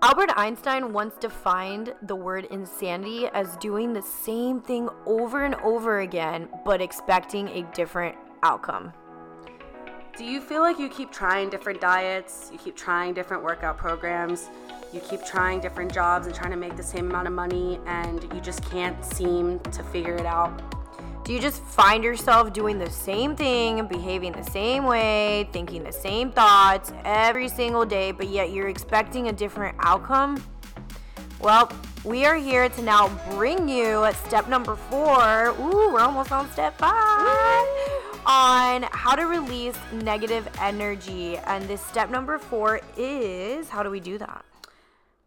[0.00, 6.00] Albert Einstein once defined the word insanity as doing the same thing over and over
[6.00, 8.14] again, but expecting a different
[8.44, 8.92] outcome.
[10.16, 14.50] Do you feel like you keep trying different diets, you keep trying different workout programs,
[14.92, 18.22] you keep trying different jobs and trying to make the same amount of money, and
[18.32, 20.77] you just can't seem to figure it out?
[21.28, 25.92] Do you just find yourself doing the same thing, behaving the same way, thinking the
[25.92, 30.42] same thoughts every single day, but yet you're expecting a different outcome?
[31.38, 31.70] Well,
[32.02, 35.48] we are here to now bring you step number four.
[35.60, 37.66] Ooh, we're almost on step five
[38.24, 41.36] on how to release negative energy.
[41.36, 44.46] And this step number four is how do we do that?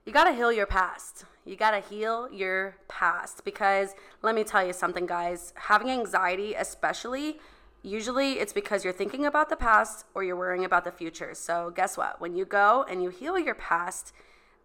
[0.05, 1.25] You got to heal your past.
[1.45, 5.53] You got to heal your past because let me tell you something, guys.
[5.55, 7.39] Having anxiety, especially,
[7.81, 11.33] usually it's because you're thinking about the past or you're worrying about the future.
[11.33, 12.21] So, guess what?
[12.21, 14.13] When you go and you heal your past,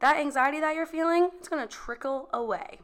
[0.00, 2.80] that anxiety that you're feeling, it's going to trickle away.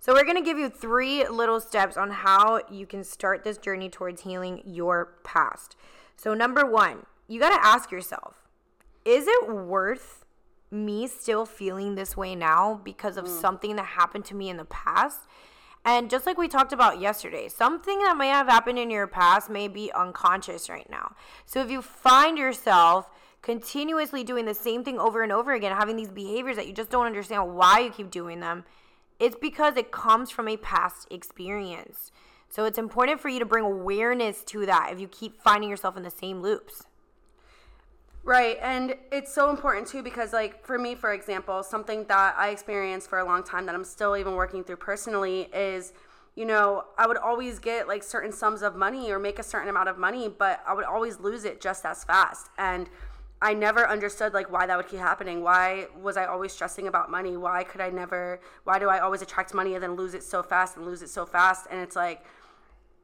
[0.00, 3.56] So, we're going to give you three little steps on how you can start this
[3.56, 5.76] journey towards healing your past.
[6.16, 8.42] So, number one, you got to ask yourself,
[9.06, 10.23] is it worth
[10.74, 13.40] me still feeling this way now because of mm.
[13.40, 15.20] something that happened to me in the past.
[15.84, 19.50] And just like we talked about yesterday, something that may have happened in your past
[19.50, 21.14] may be unconscious right now.
[21.44, 23.10] So if you find yourself
[23.42, 26.90] continuously doing the same thing over and over again, having these behaviors that you just
[26.90, 28.64] don't understand why you keep doing them,
[29.20, 32.10] it's because it comes from a past experience.
[32.48, 35.96] So it's important for you to bring awareness to that if you keep finding yourself
[35.96, 36.84] in the same loops.
[38.24, 38.58] Right.
[38.62, 43.10] And it's so important too because, like, for me, for example, something that I experienced
[43.10, 45.92] for a long time that I'm still even working through personally is,
[46.34, 49.68] you know, I would always get like certain sums of money or make a certain
[49.68, 52.48] amount of money, but I would always lose it just as fast.
[52.56, 52.88] And
[53.42, 55.42] I never understood like why that would keep happening.
[55.42, 57.36] Why was I always stressing about money?
[57.36, 60.42] Why could I never, why do I always attract money and then lose it so
[60.42, 61.66] fast and lose it so fast?
[61.70, 62.24] And it's like,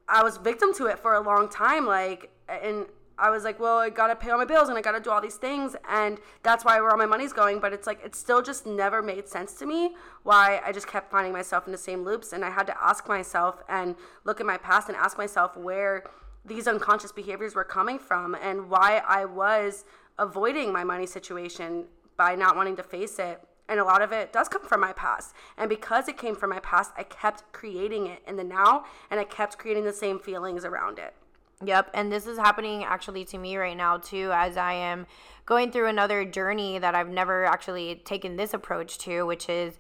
[0.09, 1.87] I was victim to it for a long time.
[1.87, 2.87] Like, and
[3.21, 5.21] I was like, well, I gotta pay all my bills and I gotta do all
[5.21, 7.61] these things, and that's why where all my money's going.
[7.61, 11.11] But it's like it still just never made sense to me why I just kept
[11.11, 13.95] finding myself in the same loops, and I had to ask myself and
[14.25, 16.05] look at my past and ask myself where
[16.45, 19.85] these unconscious behaviors were coming from and why I was
[20.19, 21.85] avoiding my money situation
[22.17, 23.43] by not wanting to face it.
[23.69, 25.35] And a lot of it does come from my past.
[25.57, 29.21] And because it came from my past, I kept creating it in the now and
[29.21, 31.15] I kept creating the same feelings around it.
[31.63, 35.07] Yep, and this is happening actually to me right now too, as I am
[35.45, 39.79] going through another journey that I've never actually taken this approach to, which is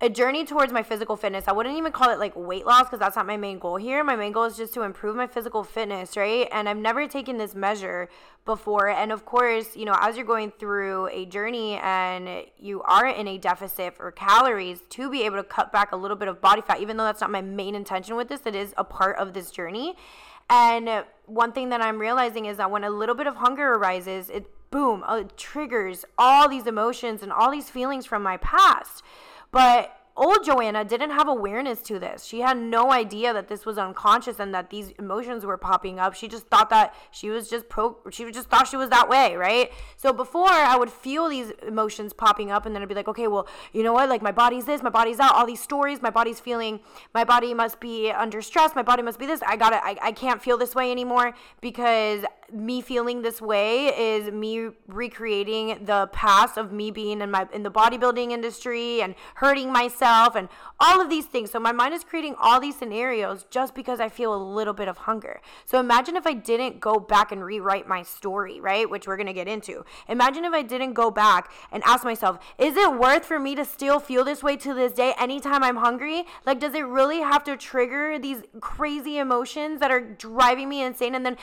[0.00, 1.44] a journey towards my physical fitness.
[1.46, 4.02] I wouldn't even call it like weight loss because that's not my main goal here.
[4.02, 6.48] My main goal is just to improve my physical fitness, right?
[6.52, 8.08] And I've never taken this measure
[8.46, 8.88] before.
[8.88, 13.28] And of course, you know, as you're going through a journey and you are in
[13.28, 16.62] a deficit for calories, to be able to cut back a little bit of body
[16.62, 19.34] fat, even though that's not my main intention with this, it is a part of
[19.34, 19.96] this journey.
[20.50, 24.28] And one thing that I'm realizing is that when a little bit of hunger arises,
[24.28, 29.02] it boom, it triggers all these emotions and all these feelings from my past.
[29.52, 32.24] But old Joanna didn't have awareness to this.
[32.24, 36.14] She had no idea that this was unconscious and that these emotions were popping up.
[36.14, 39.36] She just thought that she was just pro she just thought she was that way,
[39.36, 39.72] right?
[39.96, 43.28] So before I would feel these emotions popping up and then I'd be like, "Okay,
[43.28, 44.08] well, you know what?
[44.08, 46.80] Like my body's this, my body's that, all these stories, my body's feeling
[47.14, 49.42] my body must be under stress, my body must be this.
[49.46, 53.86] I got to I, I can't feel this way anymore because me feeling this way
[53.86, 59.14] is me recreating the past of me being in my in the bodybuilding industry and
[59.36, 61.50] hurting myself and all of these things.
[61.50, 64.88] So my mind is creating all these scenarios just because I feel a little bit
[64.88, 65.40] of hunger.
[65.64, 68.88] So imagine if I didn't go back and rewrite my story, right?
[68.88, 69.84] Which we're going to get into.
[70.08, 73.64] Imagine if I didn't go back and ask myself, is it worth for me to
[73.64, 76.24] still feel this way to this day anytime I'm hungry?
[76.46, 81.14] Like does it really have to trigger these crazy emotions that are driving me insane
[81.14, 81.36] and then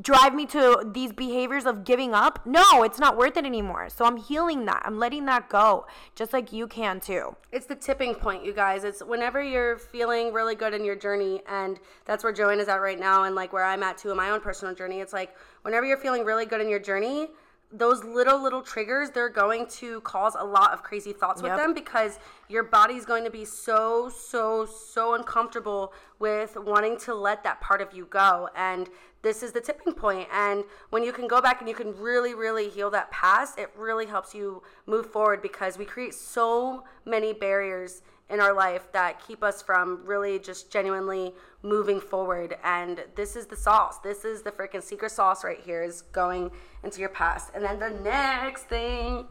[0.00, 2.40] drive me to these behaviors of giving up.
[2.46, 3.90] No, it's not worth it anymore.
[3.90, 4.82] So I'm healing that.
[4.84, 7.36] I'm letting that go, just like you can too.
[7.50, 8.84] It's the tipping point, you guys.
[8.84, 12.80] It's whenever you're feeling really good in your journey, and that's where Joanne is at
[12.80, 15.00] right now, and like where I'm at too in my own personal journey.
[15.00, 17.28] It's like whenever you're feeling really good in your journey,
[17.72, 21.52] those little little triggers they're going to cause a lot of crazy thoughts yep.
[21.52, 22.18] with them because
[22.52, 27.80] your body's going to be so so so uncomfortable with wanting to let that part
[27.80, 28.90] of you go and
[29.22, 30.28] this is the tipping point.
[30.32, 33.70] and when you can go back and you can really really heal that past it
[33.76, 39.24] really helps you move forward because we create so many barriers in our life that
[39.26, 42.56] keep us from really just genuinely moving forward.
[42.64, 43.98] And this is the sauce.
[43.98, 46.50] This is the freaking secret sauce right here is going
[46.82, 47.50] into your past.
[47.54, 49.26] And then the next thing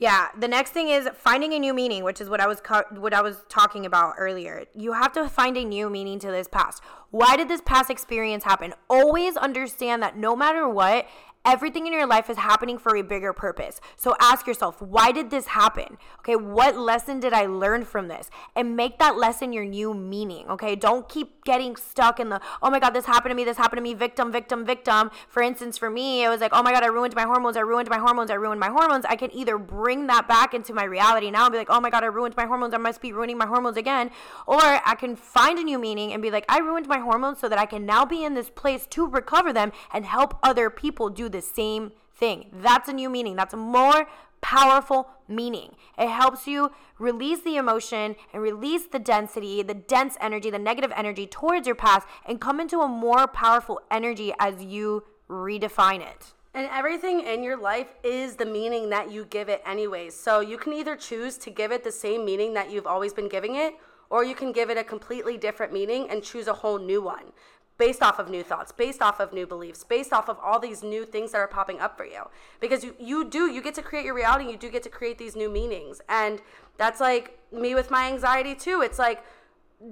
[0.00, 2.84] Yeah, the next thing is finding a new meaning, which is what I was co-
[2.90, 4.64] what I was talking about earlier.
[4.74, 6.82] You have to find a new meaning to this past.
[7.10, 8.72] Why did this past experience happen?
[8.88, 11.06] Always understand that no matter what,
[11.44, 13.80] Everything in your life is happening for a bigger purpose.
[13.96, 15.96] So ask yourself, why did this happen?
[16.18, 18.28] Okay, what lesson did I learn from this?
[18.54, 20.46] And make that lesson your new meaning.
[20.50, 23.56] Okay, don't keep getting stuck in the, oh my God, this happened to me, this
[23.56, 25.10] happened to me, victim, victim, victim.
[25.28, 27.60] For instance, for me, it was like, oh my God, I ruined my hormones, I
[27.60, 29.06] ruined my hormones, I ruined my hormones.
[29.06, 31.88] I can either bring that back into my reality now and be like, oh my
[31.88, 34.10] God, I ruined my hormones, I must be ruining my hormones again.
[34.46, 37.48] Or I can find a new meaning and be like, I ruined my hormones so
[37.48, 41.08] that I can now be in this place to recover them and help other people
[41.08, 42.50] do the same thing.
[42.52, 43.36] That's a new meaning.
[43.36, 44.08] That's a more
[44.40, 45.74] powerful meaning.
[45.98, 50.92] It helps you release the emotion and release the density, the dense energy, the negative
[50.96, 56.32] energy towards your past and come into a more powerful energy as you redefine it.
[56.52, 60.14] And everything in your life is the meaning that you give it, anyways.
[60.14, 63.28] So you can either choose to give it the same meaning that you've always been
[63.28, 63.74] giving it,
[64.10, 67.32] or you can give it a completely different meaning and choose a whole new one
[67.80, 70.82] based off of new thoughts, based off of new beliefs, based off of all these
[70.82, 72.24] new things that are popping up for you.
[72.60, 75.16] Because you, you do, you get to create your reality, you do get to create
[75.16, 76.02] these new meanings.
[76.06, 76.42] And
[76.76, 78.82] that's like me with my anxiety too.
[78.82, 79.24] It's like,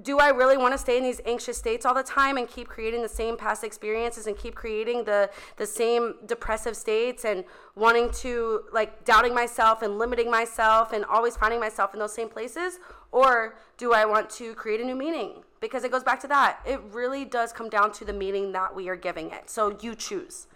[0.03, 2.67] do I really want to stay in these anxious states all the time and keep
[2.67, 7.43] creating the same past experiences and keep creating the the same depressive states and
[7.75, 12.29] wanting to like doubting myself and limiting myself and always finding myself in those same
[12.29, 12.79] places
[13.11, 15.43] or do I want to create a new meaning?
[15.59, 16.59] Because it goes back to that.
[16.65, 19.49] It really does come down to the meaning that we are giving it.
[19.49, 20.47] So you choose.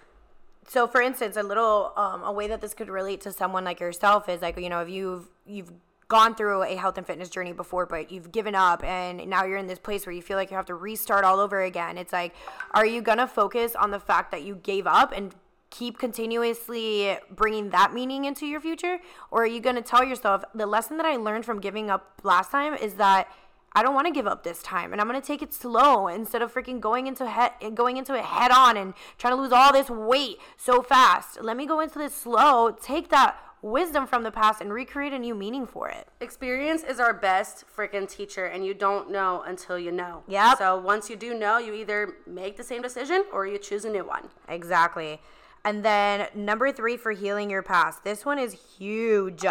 [0.67, 3.79] So, for instance, a little um, a way that this could relate to someone like
[3.79, 5.71] yourself is like you know if you've you've
[6.13, 9.57] gone through a health and fitness journey before, but you've given up and now you're
[9.57, 11.97] in this place where you feel like you have to restart all over again.
[11.97, 12.35] It's like,
[12.69, 15.33] are you going to focus on the fact that you gave up and
[15.71, 18.99] keep continuously bringing that meaning into your future?
[19.31, 22.21] Or are you going to tell yourself, the lesson that I learned from giving up
[22.21, 23.27] last time is that
[23.75, 26.43] I don't want to give up this time and I'm to take it slow instead
[26.43, 29.73] of freaking going into head going into it head on and trying to lose all
[29.73, 31.41] this weight so fast.
[31.41, 35.17] Let me go into this slow, take that wisdom from the past and recreate a
[35.17, 36.07] new meaning for it.
[36.19, 40.23] Experience is our best freaking teacher, and you don't know until you know.
[40.27, 40.55] Yeah.
[40.55, 43.89] So once you do know, you either make the same decision or you choose a
[43.89, 44.29] new one.
[44.47, 45.19] Exactly.
[45.65, 48.03] And then number three for healing your past.
[48.03, 49.45] This one is huge.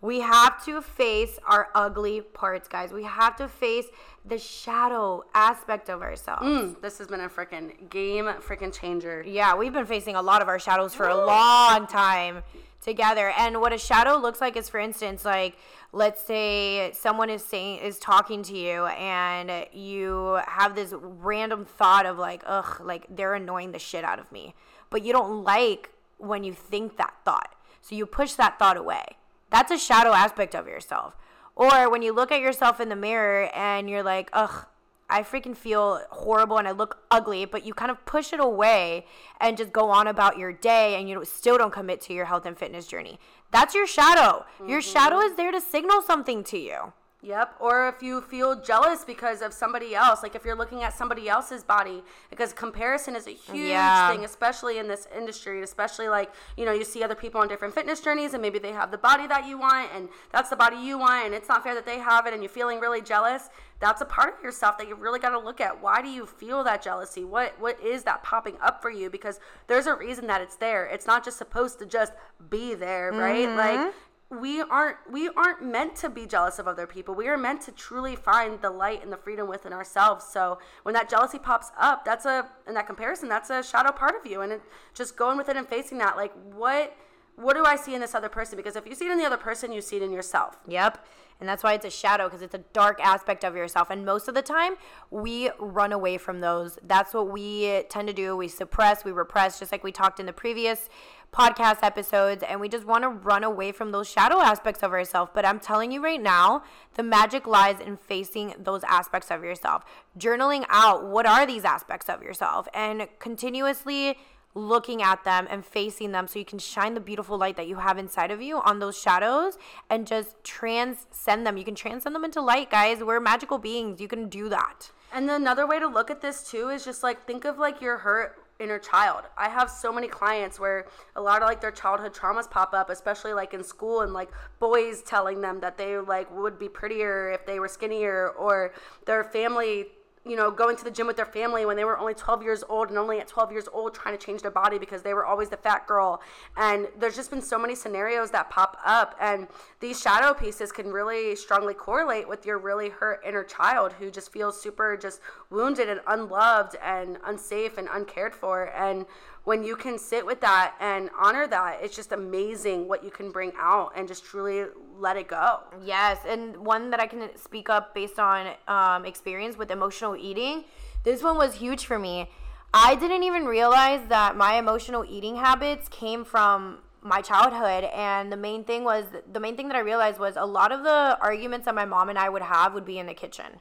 [0.00, 2.92] We have to face our ugly parts, guys.
[2.92, 3.86] We have to face
[4.24, 6.42] the shadow aspect of ourselves.
[6.42, 9.24] Mm, this has been a freaking game, freaking changer.
[9.26, 12.42] Yeah, we've been facing a lot of our shadows for a long time
[12.80, 13.32] together.
[13.36, 15.56] And what a shadow looks like is, for instance, like
[15.92, 22.06] let's say someone is saying is talking to you, and you have this random thought
[22.06, 24.54] of like, ugh, like they're annoying the shit out of me
[24.90, 27.54] but you don't like when you think that thought.
[27.80, 29.04] So you push that thought away.
[29.50, 31.16] That's a shadow aspect of yourself.
[31.56, 34.66] Or when you look at yourself in the mirror and you're like, ugh,
[35.10, 39.06] I freaking feel horrible and I look ugly, but you kind of push it away
[39.40, 42.44] and just go on about your day and you still don't commit to your health
[42.44, 43.18] and fitness journey.
[43.50, 44.44] That's your shadow.
[44.58, 44.68] Mm-hmm.
[44.68, 46.92] Your shadow is there to signal something to you.
[47.20, 47.56] Yep.
[47.58, 51.28] Or if you feel jealous because of somebody else, like if you're looking at somebody
[51.28, 54.08] else's body, because comparison is a huge yeah.
[54.08, 57.74] thing, especially in this industry, especially like, you know, you see other people on different
[57.74, 60.76] fitness journeys and maybe they have the body that you want and that's the body
[60.76, 63.48] you want and it's not fair that they have it and you're feeling really jealous.
[63.80, 65.82] That's a part of yourself that you really got to look at.
[65.82, 67.24] Why do you feel that jealousy?
[67.24, 69.08] What what is that popping up for you?
[69.08, 69.38] Because
[69.68, 70.86] there's a reason that it's there.
[70.86, 72.12] It's not just supposed to just
[72.50, 73.46] be there, right?
[73.46, 73.56] Mm-hmm.
[73.56, 73.94] Like
[74.30, 77.14] we aren't we aren't meant to be jealous of other people.
[77.14, 80.26] We are meant to truly find the light and the freedom within ourselves.
[80.26, 84.14] So when that jealousy pops up, that's a in that comparison, that's a shadow part
[84.14, 84.42] of you.
[84.42, 86.94] And it, just going with it and facing that, like what
[87.36, 88.56] what do I see in this other person?
[88.56, 90.58] Because if you see it in the other person, you see it in yourself.
[90.66, 91.06] Yep.
[91.40, 93.90] And that's why it's a shadow because it's a dark aspect of yourself.
[93.90, 94.74] And most of the time,
[95.10, 96.80] we run away from those.
[96.82, 98.36] That's what we tend to do.
[98.36, 100.88] We suppress, we repress, just like we talked in the previous
[101.32, 105.30] podcast episodes and we just want to run away from those shadow aspects of ourselves.
[105.34, 106.62] But I'm telling you right now,
[106.94, 109.84] the magic lies in facing those aspects of yourself.
[110.18, 114.16] Journaling out what are these aspects of yourself and continuously
[114.54, 117.76] looking at them and facing them so you can shine the beautiful light that you
[117.76, 119.58] have inside of you on those shadows
[119.88, 121.56] and just transcend them.
[121.56, 123.02] You can transcend them into light, guys.
[123.02, 124.00] We're magical beings.
[124.00, 124.90] You can do that.
[125.12, 127.98] And another way to look at this too is just like think of like your
[127.98, 129.24] hurt inner child.
[129.36, 130.86] I have so many clients where
[131.16, 134.30] a lot of like their childhood traumas pop up, especially like in school and like
[134.58, 138.72] boys telling them that they like would be prettier if they were skinnier or
[139.06, 139.86] their family
[140.26, 142.64] you know, going to the gym with their family when they were only 12 years
[142.68, 145.24] old and only at 12 years old trying to change their body because they were
[145.24, 146.20] always the fat girl.
[146.56, 149.16] And there's just been so many scenarios that pop up.
[149.20, 149.48] And
[149.80, 154.32] these shadow pieces can really strongly correlate with your really hurt inner child who just
[154.32, 155.20] feels super just
[155.50, 158.72] wounded and unloved and unsafe and uncared for.
[158.76, 159.06] And
[159.48, 163.30] when you can sit with that and honor that, it's just amazing what you can
[163.30, 164.66] bring out and just truly
[164.98, 165.60] let it go.
[165.82, 170.64] Yes, and one that I can speak up based on um, experience with emotional eating.
[171.04, 172.28] This one was huge for me.
[172.72, 178.36] I didn't even realize that my emotional eating habits came from my childhood and the
[178.36, 181.64] main thing was the main thing that I realized was a lot of the arguments
[181.64, 183.60] that my mom and I would have would be in the kitchen.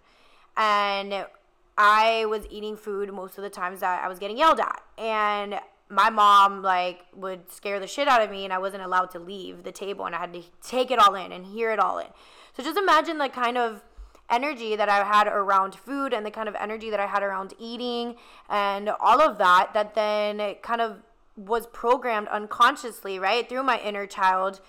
[0.58, 1.25] And
[1.77, 4.82] I was eating food most of the times that I was getting yelled at.
[4.98, 9.12] And my mom like would scare the shit out of me and I wasn't allowed
[9.12, 11.80] to leave the table and I had to take it all in and hear it
[11.80, 12.08] all in.
[12.56, 13.84] So just imagine the kind of
[14.29, 17.53] energy that I had around food and the kind of energy that I had around
[17.60, 18.15] eating
[18.50, 20.98] and all of that that then kind of
[21.36, 23.48] was programmed unconsciously, right?
[23.48, 24.62] Through my inner child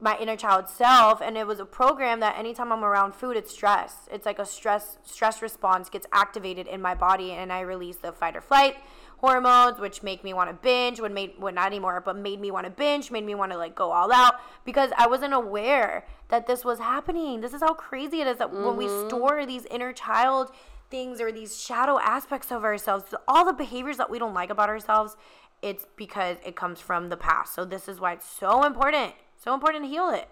[0.00, 3.52] my inner child self and it was a program that anytime i'm around food it's
[3.52, 7.96] stress it's like a stress stress response gets activated in my body and i release
[7.96, 8.76] the fight or flight
[9.24, 12.50] hormones, which make me want to binge, would made well, not anymore, but made me
[12.50, 16.04] want to binge, made me want to like go all out because I wasn't aware
[16.28, 17.40] that this was happening.
[17.40, 18.66] This is how crazy it is that mm-hmm.
[18.66, 19.08] when we mm-hmm.
[19.08, 20.50] store these inner child
[20.90, 24.68] things or these shadow aspects of ourselves, all the behaviors that we don't like about
[24.68, 25.16] ourselves,
[25.62, 27.54] it's because it comes from the past.
[27.54, 30.28] So this is why it's so important, so important to heal it.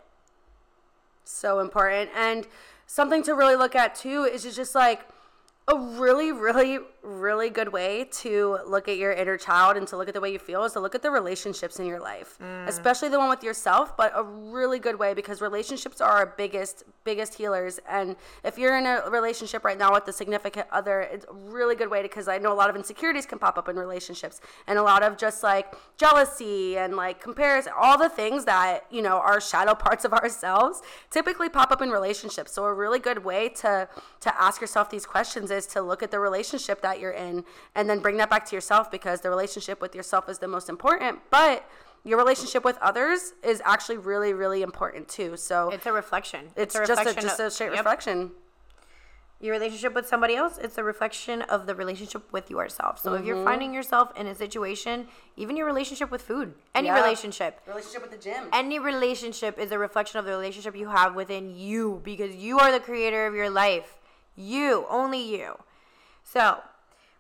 [1.24, 2.10] So important.
[2.14, 2.46] And
[2.86, 5.08] something to really look at too is just like
[5.72, 10.06] a really, really, really good way to look at your inner child and to look
[10.06, 12.68] at the way you feel is to look at the relationships in your life, mm.
[12.68, 13.96] especially the one with yourself.
[13.96, 17.80] But a really good way because relationships are our biggest, biggest healers.
[17.88, 21.74] And if you're in a relationship right now with a significant other, it's a really
[21.74, 24.42] good way to because I know a lot of insecurities can pop up in relationships
[24.66, 29.00] and a lot of just like jealousy and like comparison, all the things that you
[29.00, 32.52] know are shadow parts of ourselves typically pop up in relationships.
[32.52, 33.88] So a really good way to
[34.20, 37.88] to ask yourself these questions is to look at the relationship that you're in and
[37.88, 41.20] then bring that back to yourself because the relationship with yourself is the most important.
[41.30, 41.68] But
[42.04, 45.36] your relationship with others is actually really, really important too.
[45.36, 46.46] So it's a reflection.
[46.56, 48.32] It's, it's a reflection just a, just a straight of, reflection.
[49.40, 52.98] Your relationship with somebody else, it's a reflection of the relationship with yourself.
[52.98, 53.20] So mm-hmm.
[53.20, 53.44] if you're mm-hmm.
[53.44, 57.00] finding yourself in a situation, even your relationship with food, any yeah.
[57.00, 61.16] relationship, relationship with the gym, any relationship is a reflection of the relationship you have
[61.16, 63.98] within you because you are the creator of your life.
[64.36, 65.56] You, only you.
[66.22, 66.58] So,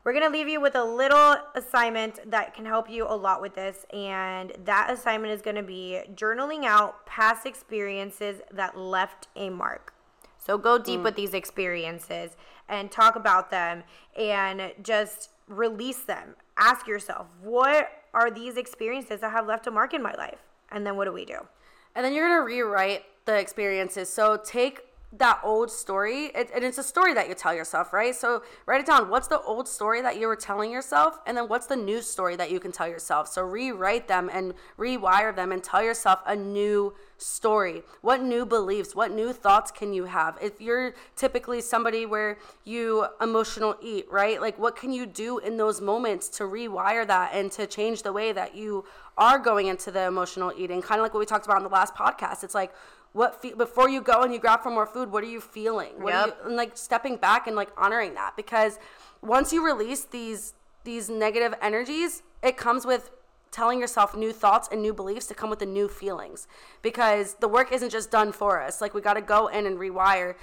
[0.04, 3.40] we're going to leave you with a little assignment that can help you a lot
[3.40, 3.86] with this.
[3.92, 9.94] And that assignment is going to be journaling out past experiences that left a mark.
[10.38, 11.04] So, go deep mm.
[11.04, 12.36] with these experiences
[12.68, 13.84] and talk about them
[14.16, 16.34] and just release them.
[16.56, 20.40] Ask yourself, what are these experiences that have left a mark in my life?
[20.72, 21.46] And then what do we do?
[21.94, 24.08] And then you're going to rewrite the experiences.
[24.08, 24.80] So, take
[25.12, 28.14] that old story it, and it's a story that you tell yourself right?
[28.14, 29.10] So write it down.
[29.10, 31.18] What's the old story that you were telling yourself?
[31.26, 33.28] And then what's the new story that you can tell yourself?
[33.28, 37.82] So rewrite them and rewire them and tell yourself a new story.
[38.00, 40.38] What new beliefs what new thoughts can you have?
[40.40, 44.40] If you're typically somebody where you emotional eat right?
[44.40, 48.12] Like what can you do in those moments to rewire that and to change the
[48.12, 48.84] way that you
[49.18, 50.80] are going into the emotional eating?
[50.80, 52.44] Kind of like what we talked about in the last podcast.
[52.44, 52.72] It's like
[53.12, 55.92] what fe- before you go and you grab for more food what are you feeling?
[56.02, 56.26] What yep.
[56.26, 58.78] you, and like stepping back and like honoring that because
[59.20, 60.54] once you release these
[60.84, 63.10] these negative energies it comes with
[63.50, 66.48] telling yourself new thoughts and new beliefs to come with the new feelings
[66.80, 68.80] because the work isn't just done for us.
[68.80, 70.34] Like we got to go in and rewire.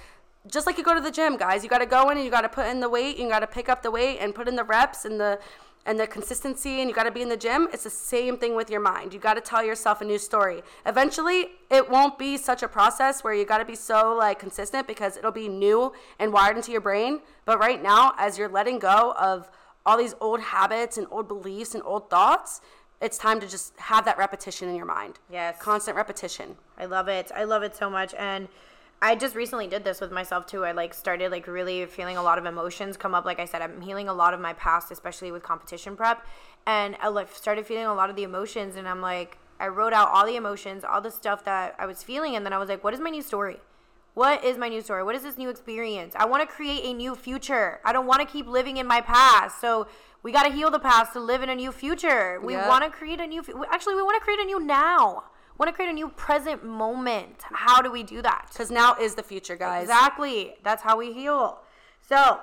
[0.46, 2.30] Just like you go to the gym guys you got to go in and you
[2.30, 4.48] got to put in the weight you got to pick up the weight and put
[4.48, 5.38] in the reps and the
[5.86, 8.54] and the consistency and you got to be in the gym it's the same thing
[8.54, 9.12] with your mind.
[9.14, 10.62] You got to tell yourself a new story.
[10.86, 14.86] Eventually it won't be such a process where you got to be so like consistent
[14.86, 17.20] because it'll be new and wired into your brain.
[17.44, 19.50] But right now as you're letting go of
[19.86, 22.60] all these old habits and old beliefs and old thoughts
[23.00, 25.18] it's time to just have that repetition in your mind.
[25.30, 25.56] Yes.
[25.58, 26.56] Constant repetition.
[26.76, 27.30] I love it.
[27.34, 28.14] I love it so much.
[28.14, 28.48] And
[29.02, 30.64] I just recently did this with myself too.
[30.64, 33.24] I like started like really feeling a lot of emotions come up.
[33.24, 36.26] Like I said, I'm healing a lot of my past, especially with competition prep,
[36.66, 38.76] and I like started feeling a lot of the emotions.
[38.76, 42.02] And I'm like, I wrote out all the emotions, all the stuff that I was
[42.02, 43.56] feeling, and then I was like, what is my new story?
[44.12, 45.02] What is my new story?
[45.02, 46.14] What is this new experience?
[46.16, 47.80] I want to create a new future.
[47.84, 49.60] I don't want to keep living in my past.
[49.60, 49.86] So
[50.22, 52.38] we got to heal the past to live in a new future.
[52.42, 52.68] We yep.
[52.68, 53.42] want to create a new.
[53.70, 55.24] Actually, we want to create a new now
[55.60, 57.42] want to create a new present moment.
[57.42, 58.46] How do we do that?
[58.48, 59.82] Because now is the future, guys.
[59.82, 60.54] Exactly.
[60.64, 61.58] That's how we heal.
[62.00, 62.40] So,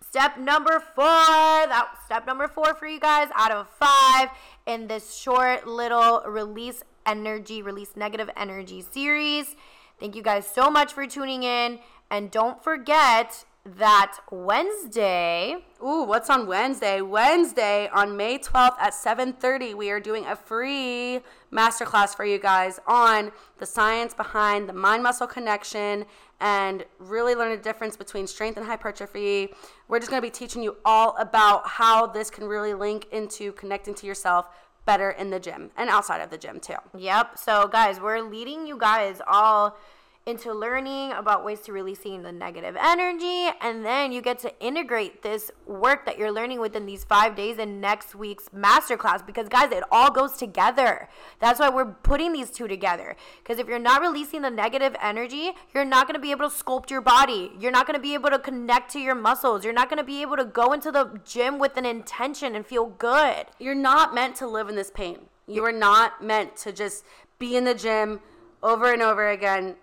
[0.00, 1.04] step number four.
[1.04, 4.30] That step number four for you guys out of five
[4.64, 9.54] in this short little release energy, release negative energy series.
[10.00, 11.80] Thank you guys so much for tuning in.
[12.10, 15.64] And don't forget that Wednesday.
[15.82, 17.00] Ooh, what's on Wednesday?
[17.00, 21.20] Wednesday on May 12th at 7:30, we are doing a free
[21.52, 26.06] masterclass for you guys on the science behind the mind muscle connection
[26.40, 29.54] and really learn the difference between strength and hypertrophy.
[29.86, 33.52] We're just going to be teaching you all about how this can really link into
[33.52, 34.48] connecting to yourself
[34.84, 36.74] better in the gym and outside of the gym too.
[36.96, 37.38] Yep.
[37.38, 39.76] So guys, we're leading you guys all
[40.24, 45.22] into learning about ways to releasing the negative energy and then you get to integrate
[45.22, 49.24] this work that you're learning within these five days in next week's masterclass.
[49.26, 51.08] Because guys it all goes together.
[51.40, 53.16] That's why we're putting these two together.
[53.42, 56.54] Because if you're not releasing the negative energy you're not going to be able to
[56.54, 57.50] sculpt your body.
[57.58, 59.64] You're not going to be able to connect to your muscles.
[59.64, 62.66] You're not going to be able to go into the gym with an intention and
[62.66, 63.46] feel good.
[63.58, 65.18] You're not meant to live in this pain.
[65.46, 67.04] You are not meant to just
[67.38, 68.20] be in the gym
[68.62, 69.76] over and over again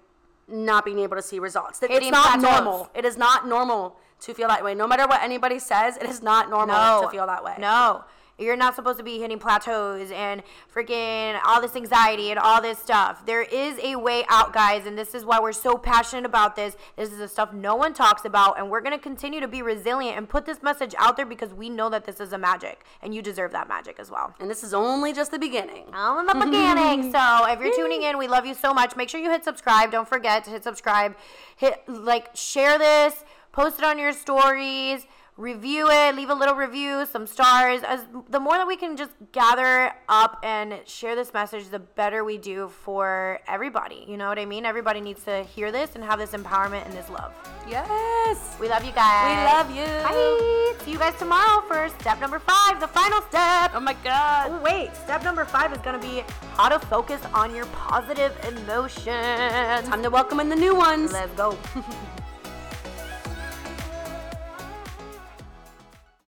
[0.52, 1.80] not being able to see results.
[1.82, 2.64] It's not plateaus.
[2.64, 2.90] normal.
[2.96, 4.76] It is not normal to feel that way.
[4.76, 7.56] No matter what anybody says, it is not normal no, to feel that way.
[7.60, 8.04] No.
[8.40, 10.42] You're not supposed to be hitting plateaus and
[10.74, 13.26] freaking all this anxiety and all this stuff.
[13.26, 16.78] There is a way out, guys, and this is why we're so passionate about this.
[16.96, 19.62] This is the stuff no one talks about, and we're going to continue to be
[19.62, 22.82] resilient and put this message out there because we know that this is a magic,
[23.02, 24.34] and you deserve that magic as well.
[24.40, 25.86] And this is only just the beginning.
[25.94, 27.14] All in the beginning.
[27.20, 28.96] So if you're tuning in, we love you so much.
[28.96, 29.92] Make sure you hit subscribe.
[29.92, 31.16] Don't forget to hit subscribe.
[31.56, 35.06] Hit like share this, post it on your stories,
[35.40, 37.82] review it, leave a little review, some stars.
[37.84, 42.24] As the more that we can just gather up and share this message, the better
[42.24, 44.04] we do for everybody.
[44.08, 44.66] You know what I mean?
[44.66, 47.34] Everybody needs to hear this and have this empowerment and this love.
[47.70, 48.58] Yes.
[48.60, 49.38] We love you guys.
[49.38, 49.86] We love you.
[50.04, 50.84] Bye.
[50.84, 53.72] See you guys tomorrow for step number five, the final step.
[53.74, 54.52] Oh my god.
[54.52, 56.24] Oh, wait, step number five is gonna be
[56.56, 59.88] how to focus on your positive emotions.
[59.88, 61.14] Time to welcome in the new ones.
[61.14, 61.58] Let's go.